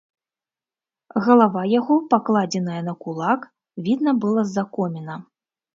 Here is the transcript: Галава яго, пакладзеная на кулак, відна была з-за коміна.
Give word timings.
Галава 1.27 1.61
яго, 1.79 1.99
пакладзеная 2.15 2.81
на 2.89 2.93
кулак, 3.05 3.41
відна 3.91 4.19
была 4.27 4.41
з-за 4.51 4.63
коміна. 4.79 5.25